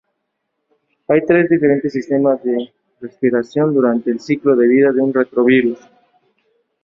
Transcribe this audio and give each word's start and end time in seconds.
Hay 1.09 1.23
tres 1.27 1.47
diferentes 1.47 1.93
sistemas 1.93 2.43
de 2.43 2.71
replicación 2.99 3.71
durante 3.71 4.09
el 4.09 4.19
ciclo 4.19 4.55
de 4.55 4.67
vida 4.67 4.91
de 4.91 4.99
un 4.99 5.13
retrovirus. 5.13 5.77